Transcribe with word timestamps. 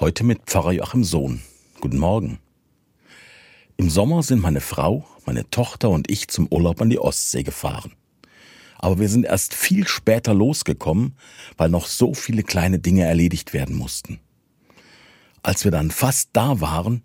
Heute 0.00 0.24
mit 0.24 0.46
Pfarrer 0.46 0.72
Joachim 0.72 1.04
Sohn. 1.04 1.42
Guten 1.78 1.98
Morgen. 1.98 2.38
Im 3.76 3.90
Sommer 3.90 4.22
sind 4.22 4.40
meine 4.40 4.62
Frau, 4.62 5.06
meine 5.26 5.50
Tochter 5.50 5.90
und 5.90 6.10
ich 6.10 6.28
zum 6.28 6.48
Urlaub 6.50 6.80
an 6.80 6.88
die 6.88 6.98
Ostsee 6.98 7.42
gefahren. 7.42 7.92
Aber 8.78 8.98
wir 8.98 9.10
sind 9.10 9.26
erst 9.26 9.52
viel 9.52 9.86
später 9.86 10.32
losgekommen, 10.32 11.16
weil 11.58 11.68
noch 11.68 11.84
so 11.84 12.14
viele 12.14 12.42
kleine 12.42 12.78
Dinge 12.78 13.04
erledigt 13.04 13.52
werden 13.52 13.76
mussten. 13.76 14.20
Als 15.42 15.64
wir 15.64 15.70
dann 15.70 15.90
fast 15.90 16.30
da 16.32 16.62
waren, 16.62 17.02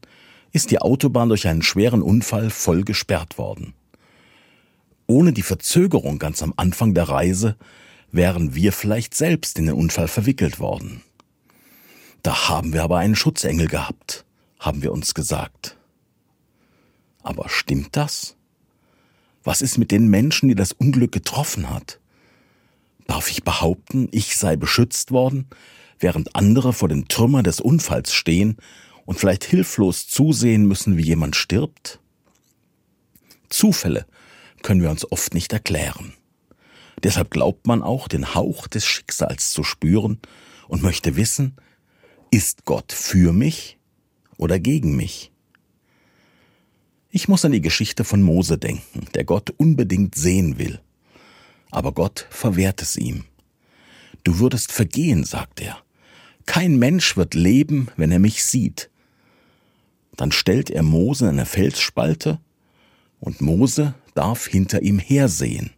ist 0.54 0.71
die 0.71 0.80
Autobahn 0.80 1.27
durch 1.27 1.50
einen 1.50 1.64
schweren 1.64 2.02
Unfall 2.02 2.50
voll 2.50 2.86
gesperrt 2.86 3.38
worden. 3.38 3.73
Ohne 5.05 5.34
die 5.34 5.41
Verzögerung 5.41 6.18
ganz 6.18 6.41
am 6.41 6.54
Anfang 6.55 6.93
der 6.93 7.09
Reise 7.09 7.57
wären 8.14 8.55
wir 8.55 8.71
vielleicht 8.71 9.16
selbst 9.16 9.59
in 9.59 9.66
den 9.66 9.75
Unfall 9.75 10.07
verwickelt 10.07 10.62
worden. 10.62 11.04
Da 12.25 12.49
haben 12.49 12.73
wir 12.73 12.83
aber 12.83 12.97
einen 12.97 13.15
Schutzengel 13.15 13.67
gehabt, 13.67 14.25
haben 14.59 14.81
wir 14.81 14.91
uns 14.91 15.13
gesagt. 15.13 15.77
Aber 17.21 17.49
stimmt 17.49 17.95
das? 17.95 18.35
Was 19.43 19.61
ist 19.61 19.77
mit 19.77 19.91
den 19.91 20.07
Menschen, 20.07 20.49
die 20.49 20.55
das 20.55 20.71
Unglück 20.71 21.11
getroffen 21.11 21.69
hat? 21.69 21.99
Darf 23.05 23.30
ich 23.30 23.43
behaupten, 23.43 24.07
ich 24.09 24.38
sei 24.38 24.55
beschützt 24.55 25.11
worden, 25.11 25.45
während 25.99 26.35
andere 26.35 26.73
vor 26.73 26.89
den 26.89 27.07
Trümmern 27.07 27.43
des 27.43 27.61
Unfalls 27.61 28.11
stehen 28.11 28.57
und 29.05 29.19
vielleicht 29.19 29.44
hilflos 29.44 30.07
zusehen 30.07 30.67
müssen, 30.67 30.97
wie 30.97 31.05
jemand 31.05 31.35
stirbt? 31.35 31.99
Zufälle 33.49 34.07
können 34.63 34.81
wir 34.81 34.89
uns 34.89 35.11
oft 35.11 35.35
nicht 35.35 35.53
erklären. 35.53 36.16
Deshalb 37.03 37.30
glaubt 37.30 37.67
man 37.67 37.83
auch, 37.83 38.07
den 38.07 38.33
Hauch 38.33 38.66
des 38.66 38.83
Schicksals 38.83 39.52
zu 39.52 39.63
spüren 39.63 40.19
und 40.67 40.81
möchte 40.81 41.17
wissen, 41.17 41.57
ist 42.35 42.66
Gott 42.66 42.91
für 42.91 43.31
mich 43.31 43.77
oder 44.35 44.59
gegen 44.59 44.98
mich? 44.98 45.31
Ich 47.09 47.30
muss 47.30 47.45
an 47.45 47.53
die 47.53 47.61
Geschichte 47.61 48.03
von 48.03 48.22
Mose 48.22 48.58
denken, 48.58 49.08
der 49.14 49.23
Gott 49.23 49.52
unbedingt 49.52 50.16
sehen 50.16 50.58
will. 50.58 50.81
Aber 51.72 51.94
Gott 51.94 52.28
verwehrt 52.30 52.81
es 52.81 52.97
ihm. 52.97 53.23
Du 54.25 54.39
würdest 54.39 54.73
vergehen, 54.73 55.23
sagt 55.23 55.61
er. 55.61 55.78
Kein 56.45 56.78
Mensch 56.78 57.16
wird 57.16 57.36
leben, 57.36 57.88
wenn 57.95 58.11
er 58.11 58.19
mich 58.19 58.44
sieht. 58.44 58.89
Dann 60.17 60.33
stellt 60.33 60.69
er 60.69 60.83
Mose 60.83 61.25
in 61.25 61.31
eine 61.31 61.45
Felsspalte 61.45 62.41
und 63.22 63.39
Mose 63.39 63.95
darf 64.13 64.45
hinter 64.45 64.81
ihm 64.81 65.00
hersehen. 65.00 65.72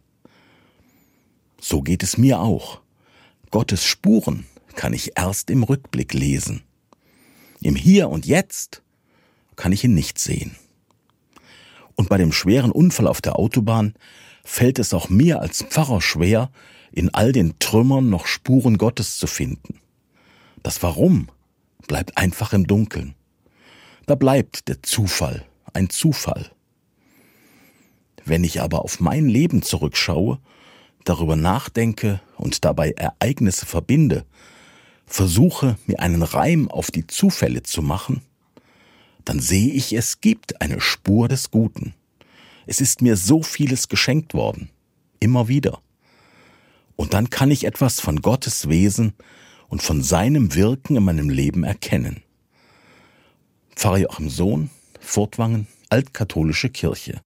So 1.60 1.82
geht 1.82 2.02
es 2.02 2.18
mir 2.18 2.40
auch. 2.40 2.80
Gottes 3.52 3.84
Spuren 3.84 4.44
kann 4.78 4.92
ich 4.92 5.18
erst 5.18 5.50
im 5.50 5.64
Rückblick 5.64 6.14
lesen. 6.14 6.62
Im 7.60 7.74
Hier 7.74 8.10
und 8.10 8.26
Jetzt 8.26 8.82
kann 9.56 9.72
ich 9.72 9.82
ihn 9.82 9.92
nicht 9.92 10.20
sehen. 10.20 10.54
Und 11.96 12.08
bei 12.08 12.16
dem 12.16 12.30
schweren 12.30 12.70
Unfall 12.70 13.08
auf 13.08 13.20
der 13.20 13.40
Autobahn 13.40 13.94
fällt 14.44 14.78
es 14.78 14.94
auch 14.94 15.08
mir 15.08 15.40
als 15.40 15.64
Pfarrer 15.64 16.00
schwer, 16.00 16.52
in 16.92 17.12
all 17.12 17.32
den 17.32 17.58
Trümmern 17.58 18.08
noch 18.08 18.26
Spuren 18.26 18.78
Gottes 18.78 19.18
zu 19.18 19.26
finden. 19.26 19.80
Das 20.62 20.80
Warum 20.80 21.28
bleibt 21.88 22.16
einfach 22.16 22.52
im 22.52 22.68
Dunkeln. 22.68 23.16
Da 24.06 24.14
bleibt 24.14 24.68
der 24.68 24.80
Zufall 24.84 25.44
ein 25.72 25.90
Zufall. 25.90 26.52
Wenn 28.24 28.44
ich 28.44 28.62
aber 28.62 28.84
auf 28.84 29.00
mein 29.00 29.28
Leben 29.28 29.62
zurückschaue, 29.62 30.38
darüber 31.02 31.34
nachdenke 31.34 32.20
und 32.36 32.64
dabei 32.64 32.92
Ereignisse 32.92 33.66
verbinde, 33.66 34.24
versuche 35.08 35.76
mir 35.86 36.00
einen 36.00 36.22
Reim 36.22 36.70
auf 36.70 36.90
die 36.90 37.06
Zufälle 37.06 37.62
zu 37.62 37.82
machen, 37.82 38.22
dann 39.24 39.40
sehe 39.40 39.72
ich, 39.72 39.92
es 39.92 40.20
gibt 40.20 40.60
eine 40.60 40.80
Spur 40.80 41.28
des 41.28 41.50
Guten. 41.50 41.94
Es 42.66 42.80
ist 42.80 43.02
mir 43.02 43.16
so 43.16 43.42
vieles 43.42 43.88
geschenkt 43.88 44.34
worden, 44.34 44.70
immer 45.20 45.48
wieder. 45.48 45.80
Und 46.96 47.14
dann 47.14 47.30
kann 47.30 47.50
ich 47.50 47.64
etwas 47.64 48.00
von 48.00 48.20
Gottes 48.20 48.68
Wesen 48.68 49.14
und 49.68 49.82
von 49.82 50.02
seinem 50.02 50.54
Wirken 50.54 50.96
in 50.96 51.04
meinem 51.04 51.30
Leben 51.30 51.64
erkennen. 51.64 52.22
Pfarrer 53.74 53.98
Joachim 53.98 54.28
Sohn, 54.28 54.70
Furtwangen, 55.00 55.68
Altkatholische 55.88 56.68
Kirche. 56.68 57.14